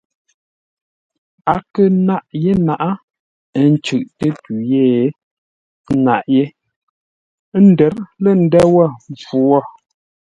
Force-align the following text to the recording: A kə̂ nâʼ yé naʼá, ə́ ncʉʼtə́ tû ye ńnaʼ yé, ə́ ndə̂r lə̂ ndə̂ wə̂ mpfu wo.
A 1.51 1.53
kə̂ 1.73 1.85
nâʼ 2.07 2.23
yé 2.43 2.51
naʼá, 2.65 2.89
ə́ 3.59 3.65
ncʉʼtə́ 3.73 4.31
tû 4.43 4.53
ye 4.71 4.81
ńnaʼ 5.97 6.21
yé, 6.33 6.43
ə́ 7.55 7.59
ndə̂r 7.71 7.93
lə̂ 8.23 8.31
ndə̂ 8.45 8.63
wə̂ 8.73 8.85
mpfu 9.11 9.37
wo. 9.49 9.59